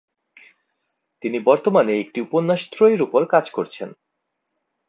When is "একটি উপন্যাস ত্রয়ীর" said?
1.99-3.01